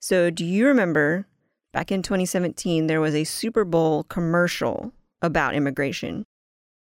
[0.00, 1.26] So, do you remember
[1.72, 6.24] back in 2017, there was a Super Bowl commercial about immigration?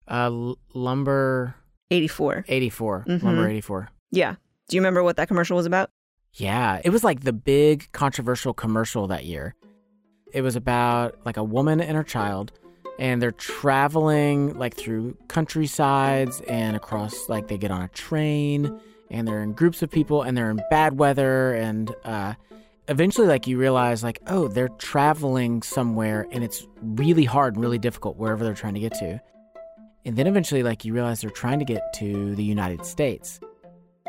[0.09, 1.55] Uh, l- lumber
[1.91, 2.45] 84.
[2.47, 3.05] 84.
[3.07, 3.23] Mhm.
[3.23, 3.89] Lumber 84.
[4.11, 4.35] Yeah.
[4.67, 5.89] Do you remember what that commercial was about?
[6.33, 9.53] Yeah, it was like the big controversial commercial that year.
[10.33, 12.51] It was about like a woman and her child,
[12.97, 18.79] and they're traveling like through countrysides and across, like they get on a train,
[19.11, 22.33] and they're in groups of people, and they're in bad weather, and uh,
[22.87, 27.79] eventually, like you realize, like oh, they're traveling somewhere, and it's really hard and really
[27.79, 29.19] difficult wherever they're trying to get to.
[30.05, 33.39] And then eventually, like you realize they're trying to get to the United States.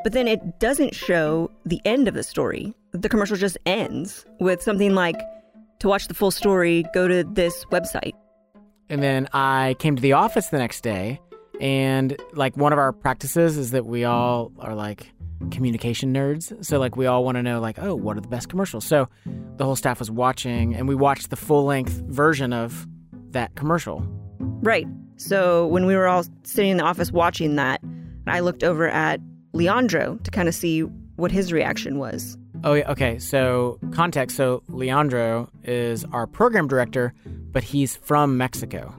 [0.03, 2.75] But then it doesn't show the end of the story.
[2.93, 5.19] The commercial just ends with something like
[5.79, 8.13] to watch the full story, go to this website.
[8.91, 11.21] And then I came to the office the next day,
[11.61, 15.13] and like one of our practices is that we all are like
[15.51, 16.65] communication nerds.
[16.65, 18.85] So like we all want to know like, oh, what are the best commercials?
[18.85, 19.09] So
[19.57, 22.87] the whole staff was watching, and we watched the full length version of
[23.31, 24.07] that commercial.
[24.39, 24.87] Right.
[25.17, 27.81] So when we were all sitting in the office watching that,
[28.27, 29.21] I looked over at
[29.53, 30.81] Leandro to kind of see
[31.17, 32.37] what his reaction was.
[32.65, 32.91] Oh, yeah.
[32.91, 33.19] Okay.
[33.19, 34.37] So, context.
[34.37, 38.95] So, Leandro is our program director, but he's from Mexico.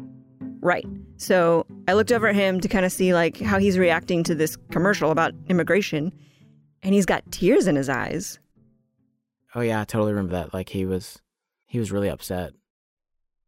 [0.65, 0.87] Right.
[1.17, 4.33] So I looked over at him to kind of see like how he's reacting to
[4.33, 6.11] this commercial about immigration,
[6.81, 8.39] and he's got tears in his eyes.
[9.53, 9.81] Oh, yeah.
[9.81, 10.55] I totally remember that.
[10.55, 11.21] Like, he was,
[11.67, 12.53] he was really upset.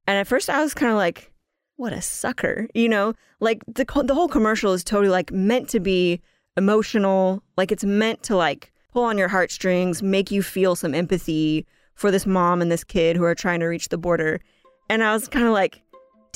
[0.06, 1.34] And at first I was kind of like,
[1.76, 3.16] what a sucker, you know?
[3.40, 6.22] Like the the whole commercial is totally like meant to be
[6.56, 11.66] emotional, like it's meant to like pull on your heartstrings, make you feel some empathy
[11.96, 14.40] for this mom and this kid who are trying to reach the border.
[14.88, 15.82] And I was kind of like,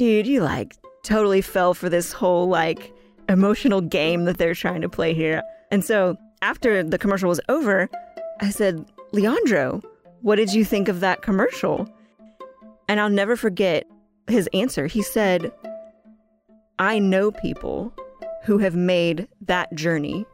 [0.01, 2.91] dude, you like totally fell for this whole like
[3.29, 5.43] emotional game that they're trying to play here.
[5.69, 7.87] And so after the commercial was over,
[8.39, 9.79] I said, Leandro,
[10.21, 11.87] what did you think of that commercial?
[12.89, 13.87] And I'll never forget
[14.25, 14.87] his answer.
[14.87, 15.51] He said,
[16.79, 17.93] I know people
[18.43, 20.25] who have made that journey.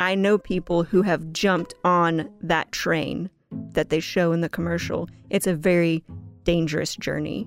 [0.00, 5.08] I know people who have jumped on that train that they show in the commercial.
[5.30, 6.02] It's a very
[6.42, 7.46] dangerous journey.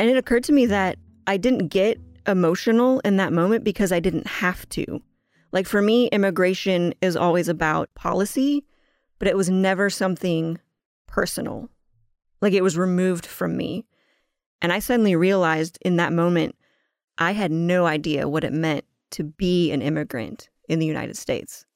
[0.00, 0.96] And it occurred to me that
[1.26, 5.02] I didn't get emotional in that moment because I didn't have to.
[5.52, 8.64] Like for me, immigration is always about policy,
[9.18, 10.58] but it was never something
[11.06, 11.68] personal.
[12.40, 13.84] Like it was removed from me.
[14.62, 16.56] And I suddenly realized in that moment,
[17.18, 21.66] I had no idea what it meant to be an immigrant in the United States.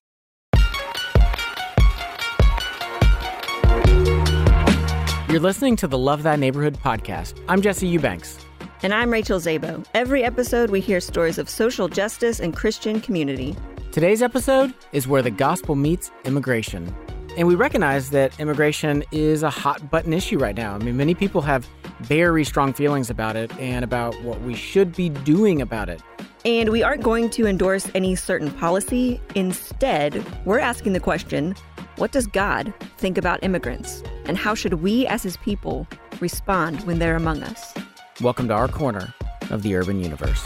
[5.35, 7.43] You're listening to the Love Thy Neighborhood podcast.
[7.49, 8.39] I'm Jesse Eubanks.
[8.85, 9.85] And I'm Rachel Zabo.
[9.93, 13.57] Every episode, we hear stories of social justice and Christian community.
[13.91, 16.95] Today's episode is where the gospel meets immigration.
[17.37, 20.77] And we recognize that immigration is a hot button issue right now.
[20.77, 21.67] I mean, many people have
[21.99, 26.01] very strong feelings about it and about what we should be doing about it.
[26.45, 29.21] And we aren't going to endorse any certain policy.
[29.35, 31.57] Instead, we're asking the question
[31.97, 34.03] what does God think about immigrants?
[34.25, 35.87] And how should we as his people
[36.21, 37.75] respond when they're among us?
[38.21, 39.15] Welcome to our corner
[39.51, 40.45] of the urban universe.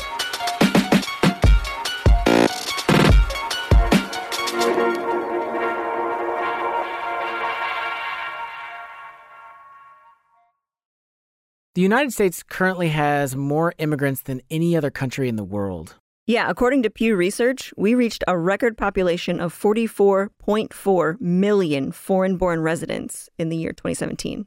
[11.74, 15.94] The United States currently has more immigrants than any other country in the world.
[16.28, 22.60] Yeah, according to Pew Research, we reached a record population of 44.4 million foreign born
[22.60, 24.44] residents in the year 2017.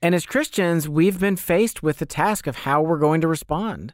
[0.00, 3.92] And as Christians, we've been faced with the task of how we're going to respond.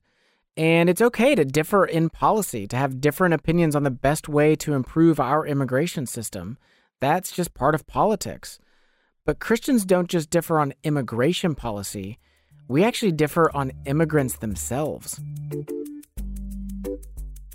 [0.56, 4.55] And it's okay to differ in policy, to have different opinions on the best way
[4.55, 6.56] to improve our immigration system.
[7.00, 8.61] That's just part of politics.
[9.27, 12.21] But Christians don't just differ on immigration policy,
[12.69, 15.21] we actually differ on immigrants themselves.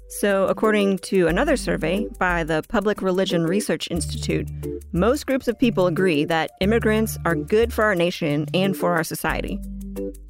[0.09, 4.49] So, according to another survey by the Public Religion Research Institute,
[4.91, 9.03] most groups of people agree that immigrants are good for our nation and for our
[9.03, 9.59] society.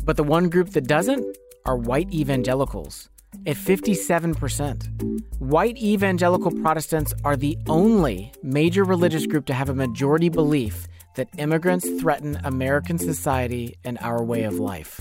[0.03, 3.09] But the one group that doesn't are white evangelicals
[3.47, 5.39] at 57%.
[5.39, 11.29] White evangelical Protestants are the only major religious group to have a majority belief that
[11.37, 14.99] immigrants threaten American society and our way of life.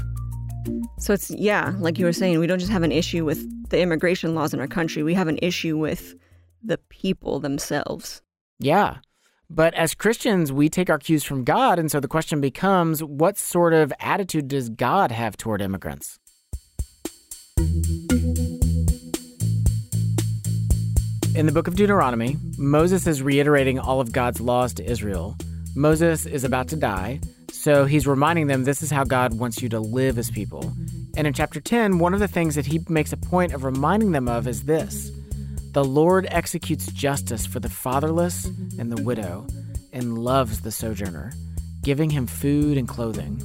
[0.99, 3.81] So, it's, yeah, like you were saying, we don't just have an issue with the
[3.81, 6.15] immigration laws in our country, we have an issue with
[6.63, 8.23] the people themselves.
[8.59, 8.99] Yeah.
[9.51, 11.79] But as Christians, we take our cues from God.
[11.79, 16.19] And so the question becomes what sort of attitude does God have toward immigrants?
[21.35, 25.37] In the book of Deuteronomy, Moses is reiterating all of God's laws to Israel.
[25.75, 27.21] Moses is about to die,
[27.69, 30.73] so he's reminding them this is how God wants you to live as people.
[31.19, 34.13] And in chapter 10, one of the things that he makes a point of reminding
[34.13, 35.13] them of is this
[35.73, 38.47] The Lord executes justice for the fatherless
[38.79, 39.47] and the widow
[39.93, 41.35] and loves the sojourner,
[41.83, 43.39] giving him food and clothing.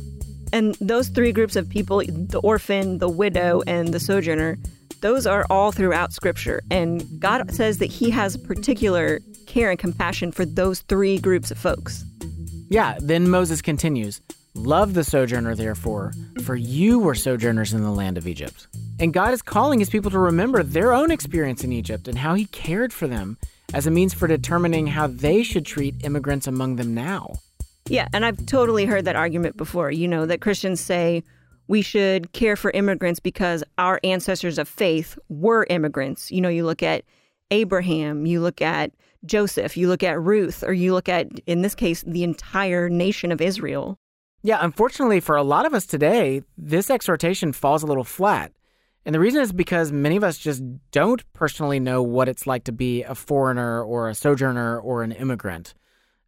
[0.53, 4.57] And those three groups of people the orphan, the widow, and the sojourner
[5.01, 6.63] those are all throughout Scripture.
[6.71, 11.57] And God says that He has particular care and compassion for those three groups of
[11.57, 12.05] folks.
[12.73, 14.19] Yeah, then Moses continues
[14.55, 16.11] Love the sojourner, therefore,
[16.43, 18.65] for you were sojourners in the land of Egypt.
[18.99, 22.33] And God is calling his people to remember their own experience in Egypt and how
[22.33, 23.37] he cared for them
[23.75, 27.35] as a means for determining how they should treat immigrants among them now.
[27.89, 29.91] Yeah, and I've totally heard that argument before.
[29.91, 31.23] You know, that Christians say
[31.67, 36.31] we should care for immigrants because our ancestors of faith were immigrants.
[36.31, 37.03] You know, you look at
[37.51, 38.93] Abraham, you look at
[39.25, 43.31] Joseph, you look at Ruth, or you look at, in this case, the entire nation
[43.31, 43.97] of Israel.
[44.41, 48.51] Yeah, unfortunately, for a lot of us today, this exhortation falls a little flat.
[49.05, 50.61] And the reason is because many of us just
[50.91, 55.11] don't personally know what it's like to be a foreigner or a sojourner or an
[55.11, 55.73] immigrant.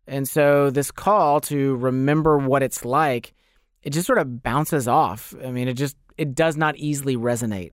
[0.08, 3.34] And so, this call to remember what it's like,
[3.82, 5.34] it just sort of bounces off.
[5.44, 7.72] I mean, it just, it does not easily resonate.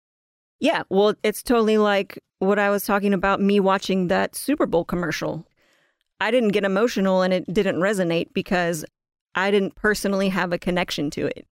[0.63, 4.85] Yeah, well, it's totally like what I was talking about me watching that Super Bowl
[4.85, 5.45] commercial.
[6.21, 8.85] I didn't get emotional and it didn't resonate because
[9.35, 11.49] I didn't personally have a connection to it.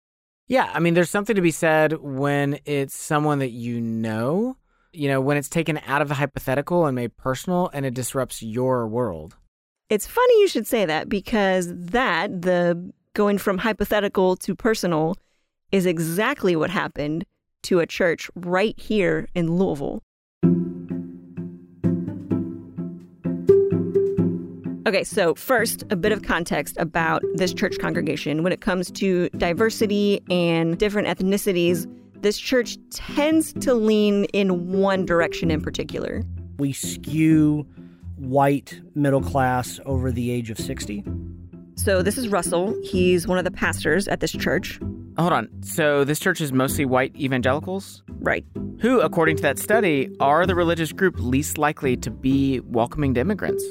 [0.47, 4.57] Yeah, I mean, there's something to be said when it's someone that you know,
[4.91, 8.43] you know, when it's taken out of the hypothetical and made personal and it disrupts
[8.43, 9.37] your world.
[9.89, 15.15] It's funny you should say that because that, the going from hypothetical to personal,
[15.71, 17.25] is exactly what happened
[17.63, 20.01] to a church right here in Louisville.
[24.87, 28.41] Okay, so first, a bit of context about this church congregation.
[28.41, 35.05] When it comes to diversity and different ethnicities, this church tends to lean in one
[35.05, 36.23] direction in particular.
[36.57, 37.67] We skew
[38.15, 41.03] white middle class over the age of 60.
[41.75, 42.73] So, this is Russell.
[42.81, 44.79] He's one of the pastors at this church.
[45.17, 45.49] Hold on.
[45.63, 48.03] So, this church is mostly white evangelicals?
[48.19, 48.45] Right.
[48.81, 53.21] Who, according to that study, are the religious group least likely to be welcoming to
[53.21, 53.63] immigrants?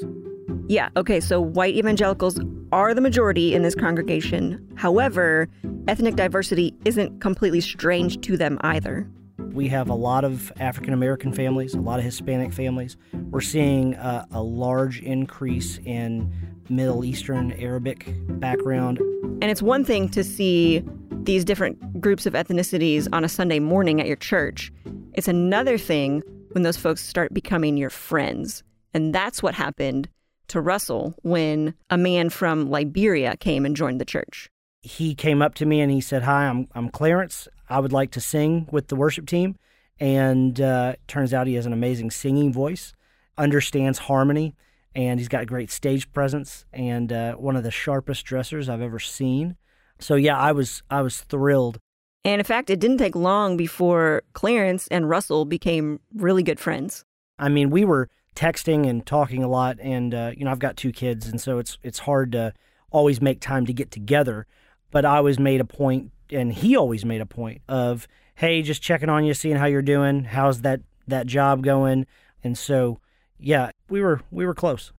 [0.67, 2.41] Yeah, okay, so white evangelicals
[2.73, 4.67] are the majority in this congregation.
[4.75, 5.47] However,
[5.87, 9.09] ethnic diversity isn't completely strange to them either.
[9.53, 12.97] We have a lot of African American families, a lot of Hispanic families.
[13.13, 16.33] We're seeing uh, a large increase in
[16.69, 18.99] Middle Eastern Arabic background.
[18.99, 20.83] And it's one thing to see
[21.27, 24.71] these different groups of ethnicities on a Sunday morning at your church.
[25.13, 28.63] It's another thing when those folks start becoming your friends.
[28.93, 30.09] And that's what happened
[30.47, 34.49] to Russell when a man from Liberia came and joined the church.
[34.81, 37.49] He came up to me and he said, Hi, I'm, I'm Clarence.
[37.69, 39.57] I would like to sing with the worship team.
[39.99, 42.93] And uh, turns out he has an amazing singing voice,
[43.37, 44.55] understands harmony,
[44.95, 48.81] and he's got a great stage presence and uh, one of the sharpest dressers I've
[48.81, 49.57] ever seen.
[49.99, 51.79] So yeah, I was I was thrilled.
[52.23, 57.05] And in fact, it didn't take long before Clarence and Russell became really good friends.
[57.39, 60.77] I mean, we were texting and talking a lot, and uh, you know, I've got
[60.77, 62.53] two kids, and so it's it's hard to
[62.91, 64.45] always make time to get together.
[64.91, 68.81] But I always made a point, and he always made a point of, hey, just
[68.81, 72.05] checking on you, seeing how you're doing, how's that that job going,
[72.43, 72.99] and so
[73.39, 74.91] yeah, we were we were close.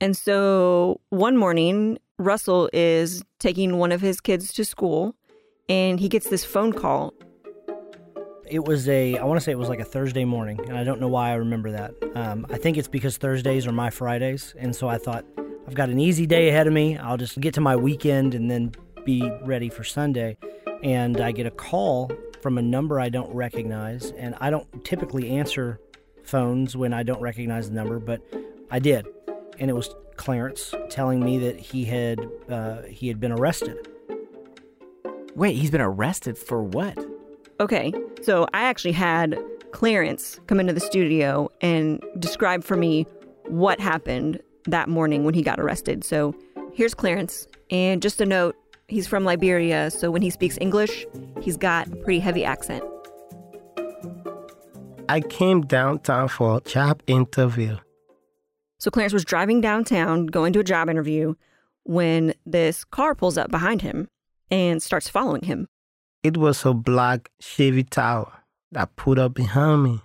[0.00, 5.14] And so one morning, Russell is taking one of his kids to school,
[5.68, 7.12] and he gets this phone call
[8.46, 10.84] it was a, I want to say it was like a Thursday morning, and I
[10.84, 11.94] don't know why I remember that.
[12.14, 15.24] Um, I think it's because Thursdays are my Fridays, and so I thought,
[15.66, 16.98] I've got an easy day ahead of me.
[16.98, 18.72] I'll just get to my weekend and then
[19.04, 20.36] be ready for Sunday.
[20.82, 25.30] And I get a call from a number I don't recognize, and I don't typically
[25.30, 25.80] answer
[26.22, 28.20] phones when I don't recognize the number, but
[28.70, 29.06] I did,
[29.58, 33.76] and it was Clarence telling me that he had uh, he had been arrested.
[35.34, 36.96] Wait, he's been arrested for what?
[37.60, 37.92] Okay,
[38.22, 39.38] so I actually had
[39.72, 43.06] Clarence come into the studio and describe for me
[43.46, 46.04] what happened that morning when he got arrested.
[46.04, 46.34] So
[46.72, 47.46] here's Clarence.
[47.70, 48.56] And just a note,
[48.88, 51.06] he's from Liberia, so when he speaks English,
[51.40, 52.84] he's got a pretty heavy accent.
[55.08, 57.76] I came downtown for a job interview.
[58.84, 61.36] So Clarence was driving downtown, going to a job interview,
[61.84, 64.10] when this car pulls up behind him
[64.50, 65.68] and starts following him.
[66.22, 68.30] It was a black Chevy Tahoe
[68.72, 70.02] that pulled up behind me.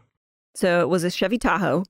[0.56, 1.84] So it was a Chevy Tahoe.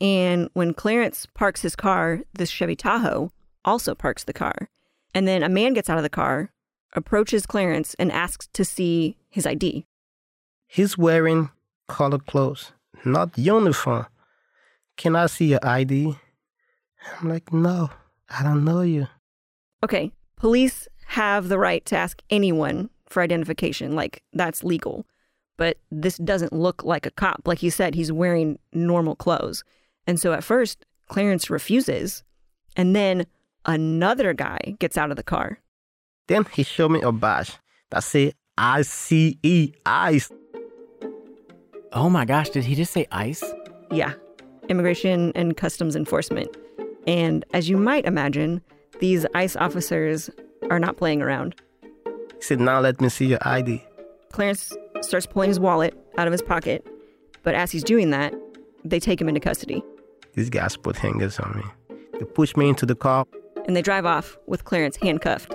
[0.00, 3.30] And when Clarence parks his car, this Chevy Tahoe
[3.64, 4.68] also parks the car.
[5.14, 6.50] And then a man gets out of the car,
[6.92, 9.86] approaches Clarence, and asks to see his ID.
[10.66, 11.50] He's wearing
[11.86, 12.72] colored clothes,
[13.04, 14.06] not uniform.
[14.96, 16.16] Can I see your ID?
[17.20, 17.90] I'm like, no,
[18.30, 19.08] I don't know you.
[19.84, 25.06] Okay, police have the right to ask anyone for identification, like that's legal.
[25.56, 27.42] But this doesn't look like a cop.
[27.44, 29.62] Like you said, he's wearing normal clothes.
[30.06, 32.24] And so at first, Clarence refuses.
[32.74, 33.26] And then
[33.66, 35.58] another guy gets out of the car.
[36.26, 37.52] Then he showed me a badge
[37.90, 40.30] that said ICE, ICE.
[41.92, 43.44] Oh my gosh, did he just say ice?
[43.90, 44.14] Yeah,
[44.68, 46.56] Immigration and Customs Enforcement.
[47.06, 48.60] And as you might imagine,
[49.00, 50.30] these ICE officers
[50.70, 51.54] are not playing around.
[52.36, 53.84] He said, now let me see your ID.
[54.30, 56.86] Clarence starts pulling his wallet out of his pocket,
[57.42, 58.32] but as he's doing that,
[58.84, 59.82] they take him into custody
[60.34, 61.96] These guys put hangers on me.
[62.18, 63.26] They push me into the car.
[63.66, 65.54] and they drive off with Clarence handcuffed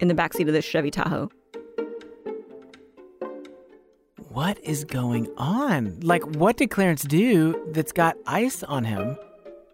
[0.00, 1.28] in the backseat of this Chevy Tahoe.
[4.28, 5.98] What is going on?
[6.00, 9.16] Like, what did Clarence do that's got ice on him?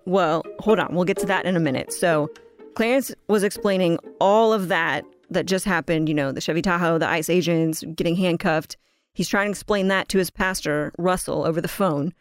[0.07, 1.93] Well, hold on, we'll get to that in a minute.
[1.93, 2.31] So,
[2.75, 7.09] Clarence was explaining all of that that just happened, you know, the Chevy Tahoe, the
[7.09, 8.77] ICE agents getting handcuffed.
[9.15, 12.13] He's trying to explain that to his pastor, Russell, over the phone.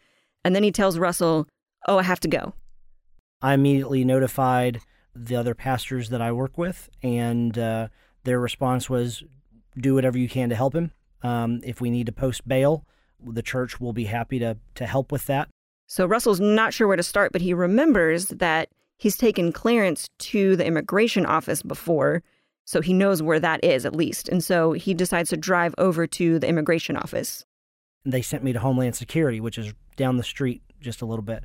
[0.44, 1.46] And then he tells Russell,
[1.86, 2.54] Oh, I have to go.
[3.40, 4.80] I immediately notified
[5.14, 7.88] the other pastors that I work with, and uh,
[8.24, 9.22] their response was,
[9.76, 10.92] "Do whatever you can to help him.
[11.22, 12.84] Um, if we need to post bail,
[13.24, 15.48] the church will be happy to to help with that."
[15.86, 20.56] So Russell's not sure where to start, but he remembers that he's taken Clarence to
[20.56, 22.22] the immigration office before,
[22.64, 24.28] so he knows where that is at least.
[24.28, 27.44] And so he decides to drive over to the immigration office.
[28.04, 31.44] They sent me to Homeland Security, which is down the street just a little bit.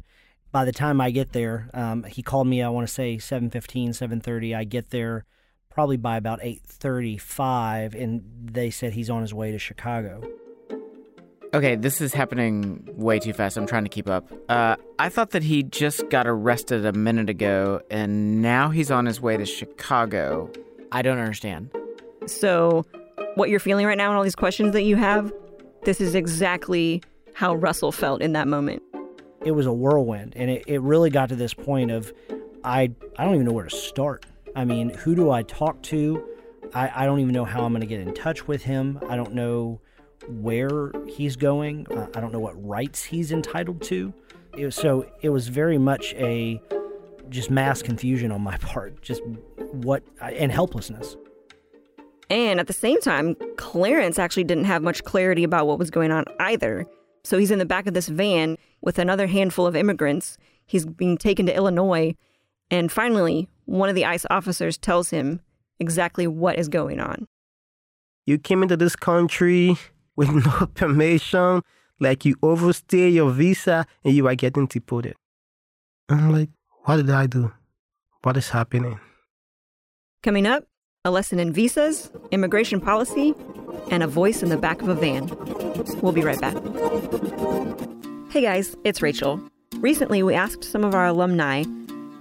[0.51, 2.61] By the time I get there, um, he called me.
[2.61, 4.53] I want to say 7:15, 7:30.
[4.53, 5.25] I get there
[5.69, 10.21] probably by about 8:35, and they said he's on his way to Chicago.
[11.53, 13.57] Okay, this is happening way too fast.
[13.57, 14.31] I'm trying to keep up.
[14.47, 19.05] Uh, I thought that he just got arrested a minute ago, and now he's on
[19.05, 20.49] his way to Chicago.
[20.93, 21.69] I don't understand.
[22.25, 22.85] So,
[23.35, 25.33] what you're feeling right now and all these questions that you have,
[25.83, 27.03] this is exactly
[27.33, 28.81] how Russell felt in that moment.
[29.43, 32.13] it was a whirlwind and it, it really got to this point of
[32.63, 34.25] I I don't even know where to start.
[34.55, 36.23] I mean, who do I talk to?
[36.73, 38.99] I, I don't even know how I'm going to get in touch with him.
[39.09, 39.81] I don't know
[40.27, 41.87] where he's going.
[41.91, 44.13] Uh, I don't know what rights he's entitled to.
[44.57, 46.61] It was, so it was very much a
[47.29, 49.01] just mass confusion on my part.
[49.01, 49.21] Just
[49.71, 51.15] what and helplessness.
[52.29, 56.11] And at the same time, Clarence actually didn't have much clarity about what was going
[56.11, 56.87] on either.
[57.23, 60.37] So he's in the back of this van with another handful of immigrants.
[60.65, 62.15] He's being taken to Illinois.
[62.69, 65.41] And finally, one of the ICE officers tells him
[65.79, 67.27] exactly what is going on.
[68.25, 69.75] You came into this country
[70.15, 71.61] with no permission,
[71.99, 75.15] like you overstay your visa and you are getting deported.
[76.09, 76.49] I'm like,
[76.83, 77.51] what did I do?
[78.23, 78.99] What is happening?
[80.23, 80.65] Coming up,
[81.05, 83.33] a lesson in visas, immigration policy,
[83.89, 85.27] and a voice in the back of a van.
[86.01, 86.55] We'll be right back.
[88.29, 89.41] Hey guys, it's Rachel.
[89.77, 91.63] Recently, we asked some of our alumni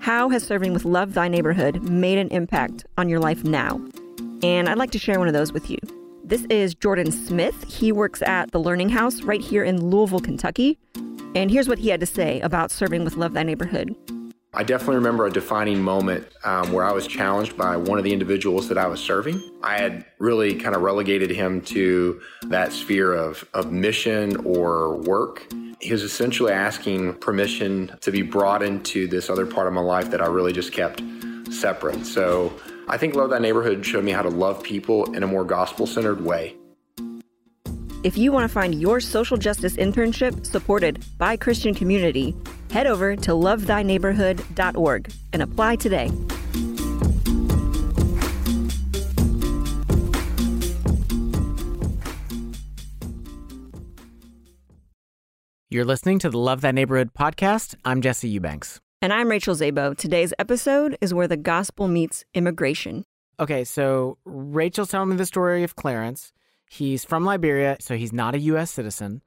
[0.01, 3.79] how has serving with Love Thy Neighborhood made an impact on your life now?
[4.43, 5.79] And I'd like to share one of those with you.
[6.31, 7.65] This is Jordan Smith.
[7.65, 10.79] He works at the Learning House right here in Louisville, Kentucky.
[11.35, 13.97] And here's what he had to say about serving with Love Thy Neighborhood.
[14.55, 18.13] I definitely remember a defining moment um, where I was challenged by one of the
[18.13, 19.43] individuals that I was serving.
[19.65, 25.53] I had really kind of relegated him to that sphere of, of mission or work.
[25.81, 30.13] He was essentially asking permission to be brought into this other part of my life
[30.13, 31.03] that I really just kept
[31.51, 32.07] separate.
[32.07, 32.53] So
[32.91, 35.87] I think Love Thy Neighborhood showed me how to love people in a more gospel
[35.87, 36.57] centered way.
[38.03, 42.35] If you want to find your social justice internship supported by Christian community,
[42.73, 46.11] head over to lovethyneighborhood.org and apply today.
[55.69, 57.77] You're listening to the Love Thy Neighborhood podcast.
[57.85, 58.81] I'm Jesse Eubanks.
[59.03, 59.97] And I'm Rachel Zabo.
[59.97, 63.07] Today's episode is where the gospel meets immigration.
[63.39, 66.33] Okay, so Rachel's telling me the story of Clarence.
[66.69, 68.71] He's from Liberia, so he's not a U.S.
[68.71, 69.23] citizen.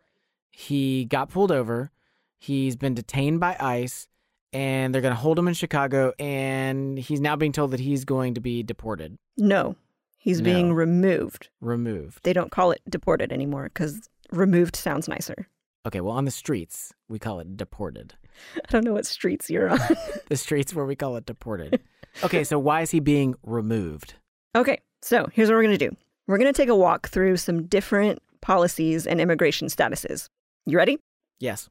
[0.52, 1.90] He got pulled over.
[2.38, 4.08] He's been detained by ICE,
[4.54, 6.14] and they're going to hold him in Chicago.
[6.20, 9.76] And he's now being told that he's going to be deported, No,
[10.20, 10.46] he's No.
[10.46, 11.50] being removed.
[11.62, 12.20] removed.
[12.24, 15.48] They don't call it deported anymore because removed sounds nicer.
[15.86, 18.14] Okay, well, on the streets, we call it deported.
[18.56, 19.80] I don't know what streets you're on.
[20.30, 21.82] The streets where we call it deported.
[22.24, 24.14] Okay, so why is he being removed?
[24.56, 25.96] okay, so here's what we're going to do
[26.28, 30.30] we're going to take a walk through some different policies and immigration statuses.
[30.68, 31.00] You ready?
[31.40, 31.70] Yes.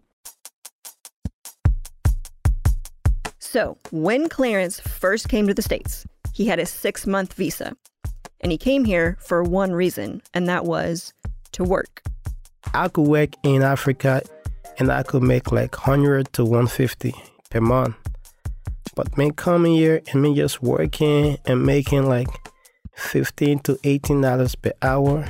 [3.38, 6.04] So, when Clarence first came to the States,
[6.34, 7.76] he had a six month visa.
[8.40, 11.12] And he came here for one reason, and that was
[11.52, 12.02] to work.
[12.74, 14.22] I could work in Africa
[14.78, 17.14] and I could make like 100 to 150
[17.50, 17.96] per month.
[18.94, 22.28] But me coming here and me just working and making like
[22.94, 25.26] 15 to 18 dollars per hour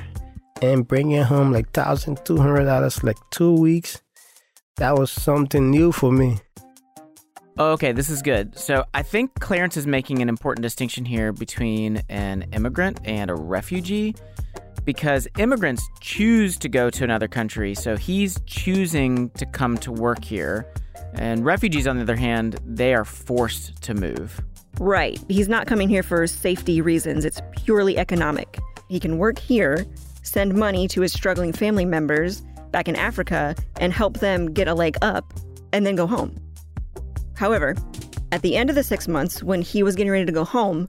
[0.60, 4.00] and bringing home like 1200 dollars like 2 weeks
[4.76, 6.38] that was something new for me.
[7.58, 8.58] Okay, this is good.
[8.58, 13.34] So I think Clarence is making an important distinction here between an immigrant and a
[13.34, 14.14] refugee
[14.84, 17.74] because immigrants choose to go to another country.
[17.74, 20.66] So he's choosing to come to work here.
[21.14, 24.40] And refugees, on the other hand, they are forced to move.
[24.78, 25.20] Right.
[25.28, 28.58] He's not coming here for safety reasons, it's purely economic.
[28.88, 29.86] He can work here,
[30.22, 34.74] send money to his struggling family members back in Africa, and help them get a
[34.74, 35.32] leg up,
[35.72, 36.34] and then go home.
[37.34, 37.76] However,
[38.32, 40.88] at the end of the six months, when he was getting ready to go home,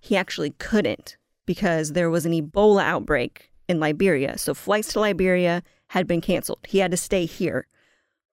[0.00, 4.38] he actually couldn't because there was an Ebola outbreak in Liberia.
[4.38, 6.60] So flights to Liberia had been canceled.
[6.66, 7.66] He had to stay here.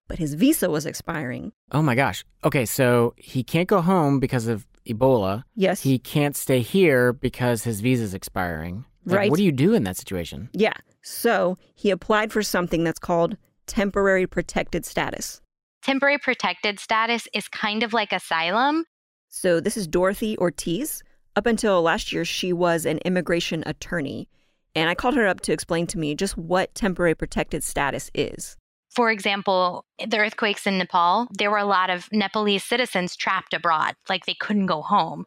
[0.08, 1.52] But his visa was expiring.
[1.72, 2.26] Oh my gosh.
[2.44, 5.44] Okay, so he can't go home because of Ebola.
[5.56, 5.82] Yes.
[5.82, 8.86] He can't stay here because his visa is expiring.
[9.06, 9.30] Like, Right.
[9.30, 10.50] What do you do in that situation?
[10.54, 10.74] Yeah.
[11.02, 13.38] So he applied for something that's called
[13.68, 15.42] temporary protected status.
[15.84, 18.86] Temporary protected status is kind of like asylum.
[19.30, 21.04] So this is Dorothy Ortiz.
[21.40, 24.28] Up until last year, she was an immigration attorney.
[24.76, 28.58] And I called her up to explain to me just what temporary protected status is.
[28.94, 33.96] For example, the earthquakes in Nepal, there were a lot of Nepalese citizens trapped abroad,
[34.10, 35.24] like they couldn't go home.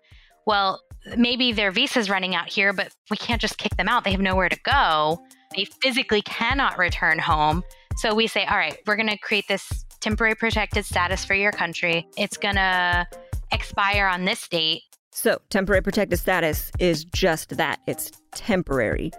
[0.47, 0.83] Well,
[1.17, 4.05] maybe their visa's running out here, but we can't just kick them out.
[4.05, 5.19] They have nowhere to go.
[5.57, 7.63] They physically cannot return home.
[7.97, 9.67] So we say, all right, we're going to create this
[10.01, 12.07] temporary protected status for your country.
[12.19, 13.07] It's going to
[13.51, 14.83] expire on this date.
[15.15, 19.13] So, temporary protected status is just that it's temporary.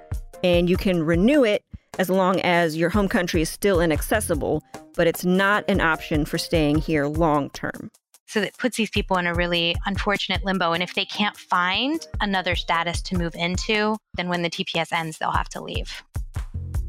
[0.44, 1.64] And you can renew it
[2.00, 4.64] as long as your home country is still inaccessible,
[4.96, 7.92] but it's not an option for staying here long term.
[8.26, 10.74] So that puts these people in a really unfortunate limbo.
[10.74, 15.20] And if they can't find another status to move into, then when the TPS ends,
[15.20, 16.02] they'll have to leave.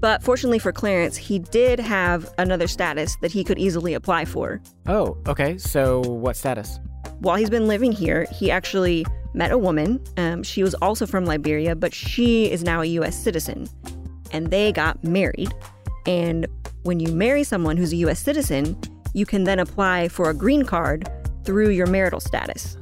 [0.01, 4.63] But fortunately for Clarence, he did have another status that he could easily apply for.
[4.87, 5.59] Oh, okay.
[5.59, 6.81] So what status?
[7.21, 10.03] While he's been living here, he actually met a woman.
[10.17, 13.69] Um, she was also from Liberia, but she is now a US citizen.
[14.33, 15.55] And they got married.
[16.07, 16.47] And
[16.83, 18.79] when you marry someone who's a US citizen,
[19.13, 21.09] you can then apply for a green card
[21.45, 22.77] through your marital status.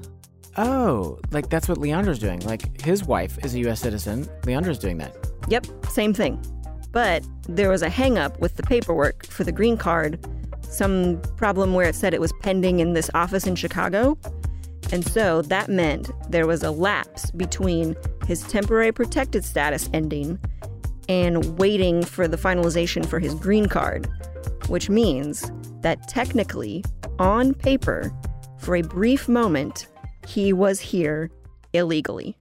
[0.56, 2.40] Oh, like that's what Leandro's doing.
[2.40, 3.80] Like his wife is a U.S.
[3.80, 4.28] citizen.
[4.44, 5.16] Leandro's doing that.
[5.48, 6.42] Yep, same thing.
[6.90, 10.18] But there was a hangup with the paperwork for the green card,
[10.72, 14.16] some problem where it said it was pending in this office in Chicago.
[14.90, 20.38] And so that meant there was a lapse between his temporary protected status ending
[21.08, 24.08] and waiting for the finalization for his green card,
[24.68, 26.84] which means that technically,
[27.18, 28.12] on paper,
[28.58, 29.88] for a brief moment,
[30.26, 31.30] he was here
[31.72, 32.36] illegally.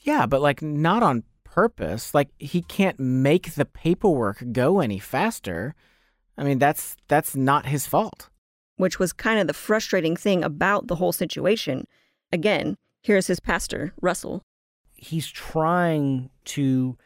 [0.00, 2.14] Yeah, but like not on purpose.
[2.14, 5.74] Like he can't make the paperwork go any faster.
[6.38, 8.28] I mean, that's that's not his fault.
[8.76, 11.86] which was kind of the frustrating thing about the whole situation.
[12.32, 14.42] Again, here's his pastor, Russell.
[14.94, 16.96] he's trying to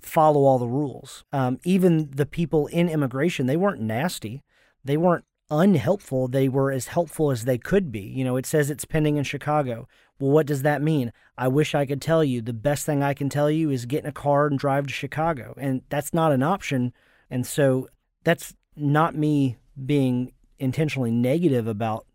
[0.00, 1.24] follow all the rules.
[1.32, 4.42] Um, even the people in immigration, they weren't nasty.
[4.84, 6.28] They weren't unhelpful.
[6.28, 8.00] They were as helpful as they could be.
[8.00, 9.86] You know, it says it's pending in Chicago.
[10.18, 11.12] Well, what does that mean?
[11.36, 12.40] I wish I could tell you.
[12.40, 14.92] The best thing I can tell you is get in a car and drive to
[14.92, 15.54] Chicago.
[15.58, 16.92] And that's not an option.
[17.28, 17.88] And so
[18.24, 22.06] that's not me being intentionally negative about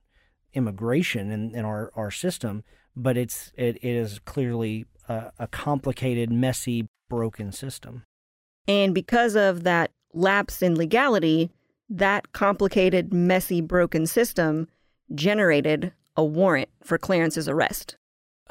[0.53, 2.63] immigration and, and our, our system,
[2.95, 8.03] but it's it, it is clearly a, a complicated, messy, broken system.
[8.67, 11.51] And because of that lapse in legality,
[11.89, 14.67] that complicated, messy, broken system
[15.13, 17.97] generated a warrant for Clarence's arrest.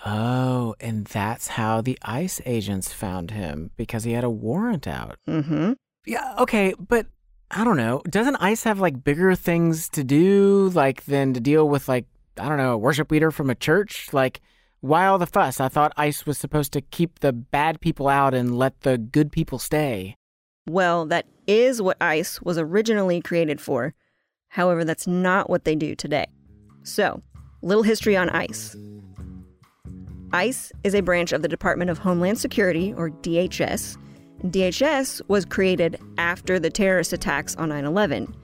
[0.04, 5.16] Oh, and that's how the ICE agents found him because he had a warrant out.
[5.28, 5.72] Mm-hmm.
[6.06, 7.06] Yeah, okay, but
[7.54, 8.02] I don't know.
[8.10, 12.48] Doesn't ICE have like bigger things to do, like than to deal with like I
[12.48, 14.12] don't know a worship leader from a church?
[14.12, 14.40] Like,
[14.80, 15.60] why all the fuss?
[15.60, 19.30] I thought ICE was supposed to keep the bad people out and let the good
[19.30, 20.16] people stay.
[20.68, 23.94] Well, that is what ICE was originally created for.
[24.48, 26.26] However, that's not what they do today.
[26.82, 27.22] So,
[27.62, 28.76] little history on ICE.
[30.32, 33.96] ICE is a branch of the Department of Homeland Security, or DHS.
[34.44, 38.34] DHS was created after the terrorist attacks on 9 11.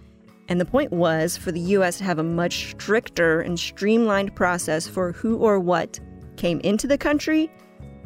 [0.49, 4.89] And the point was for the US to have a much stricter and streamlined process
[4.89, 6.01] for who or what
[6.37, 7.51] came into the country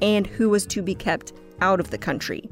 [0.02, 2.50] and who was to be kept out of the country.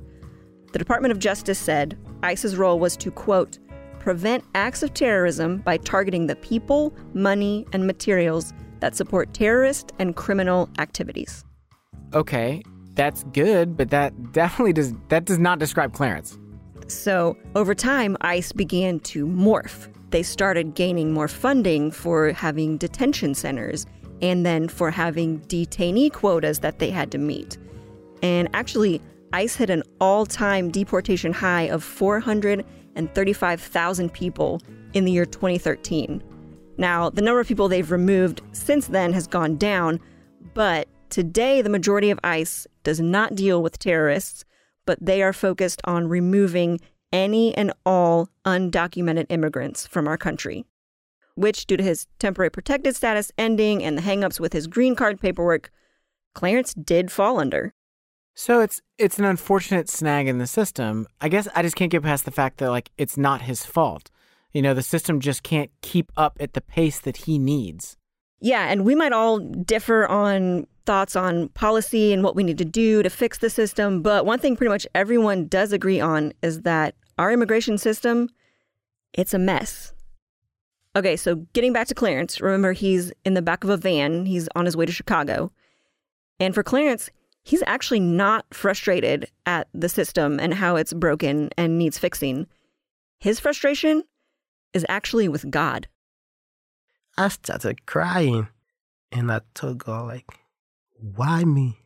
[0.72, 3.58] The Department of Justice said ICE's role was to, quote,
[3.98, 10.16] prevent acts of terrorism by targeting the people, money, and materials that support terrorist and
[10.16, 11.44] criminal activities.
[12.14, 12.62] Okay,
[12.94, 16.38] that's good, but that definitely does that does not describe Clarence.
[16.88, 19.88] So, over time, ICE began to morph.
[20.10, 23.86] They started gaining more funding for having detention centers
[24.20, 27.56] and then for having detainee quotas that they had to meet.
[28.22, 29.00] And actually,
[29.32, 34.60] ICE hit an all time deportation high of 435,000 people
[34.92, 36.22] in the year 2013.
[36.76, 39.98] Now, the number of people they've removed since then has gone down,
[40.54, 44.44] but today the majority of ICE does not deal with terrorists,
[44.86, 46.80] but they are focused on removing
[47.12, 50.64] any and all undocumented immigrants from our country.
[51.34, 55.20] Which, due to his temporary protected status ending and the hangups with his green card
[55.20, 55.70] paperwork,
[56.34, 57.74] Clarence did fall under.
[58.34, 61.06] So it's it's an unfortunate snag in the system.
[61.20, 64.10] I guess I just can't get past the fact that like it's not his fault.
[64.52, 67.96] You know, the system just can't keep up at the pace that he needs.
[68.42, 72.64] Yeah, and we might all differ on thoughts on policy and what we need to
[72.64, 76.62] do to fix the system, but one thing pretty much everyone does agree on is
[76.62, 78.28] that our immigration system
[79.12, 79.92] it's a mess.
[80.96, 84.48] Okay, so getting back to Clarence, remember he's in the back of a van, he's
[84.54, 85.52] on his way to Chicago.
[86.40, 87.10] And for Clarence,
[87.44, 92.46] he's actually not frustrated at the system and how it's broken and needs fixing.
[93.20, 94.02] His frustration
[94.74, 95.86] is actually with God.
[97.16, 98.48] I started crying
[99.10, 100.26] and I told God, like,
[100.94, 101.78] why me?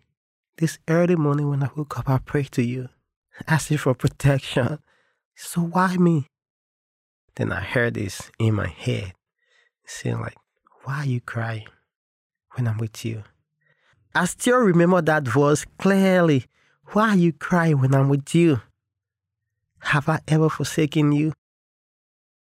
[0.59, 2.89] This early morning when I woke up, I prayed to you,
[3.47, 4.79] asking for protection.
[5.35, 6.29] So why me?
[7.35, 9.13] Then I heard this in my head,
[9.85, 10.37] saying like,
[10.85, 11.67] why are you crying
[12.53, 13.25] when I'm with you?
[14.15, 16.47] I still remember that voice clearly.
[16.93, 18.61] Why are you crying when I'm with you?
[19.81, 21.33] Have I ever forsaken you?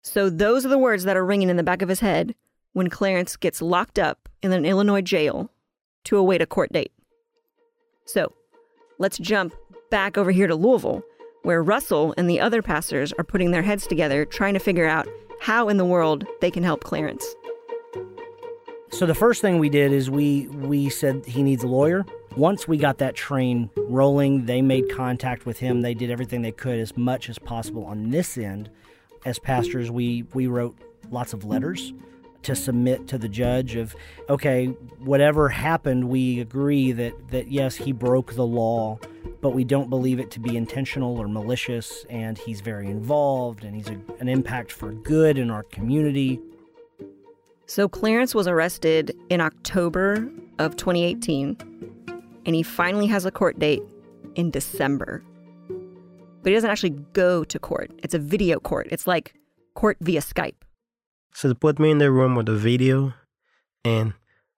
[0.02, 2.34] So those are the words that are ringing in the back of his head
[2.74, 5.50] when Clarence gets locked up in an Illinois jail
[6.06, 6.92] to await a court date.
[8.06, 8.34] So
[8.98, 9.54] let's jump
[9.92, 11.04] back over here to Louisville,
[11.44, 15.08] where Russell and the other pastors are putting their heads together trying to figure out
[15.42, 17.26] how in the world they can help Clarence.
[18.92, 22.06] So the first thing we did is we we said he needs a lawyer.
[22.36, 25.82] Once we got that train rolling, they made contact with him.
[25.82, 28.70] They did everything they could as much as possible on this end.
[29.26, 30.76] As pastors, we we wrote
[31.12, 31.94] lots of letters
[32.44, 33.96] to submit to the judge of
[34.30, 34.68] okay,
[35.00, 39.00] whatever happened, we agree that that yes, he broke the law,
[39.42, 43.76] but we don't believe it to be intentional or malicious and he's very involved and
[43.76, 46.40] he's a, an impact for good in our community.
[47.66, 51.58] So Clarence was arrested in October of 2018,
[52.46, 53.84] and he finally has a court date
[54.36, 55.24] in December.
[56.42, 57.92] But he doesn't actually go to court.
[58.02, 58.88] It's a video court.
[58.90, 59.36] It's like
[59.76, 60.56] court via Skype.
[61.34, 63.14] So they put me in the room with the video,
[63.86, 64.14] and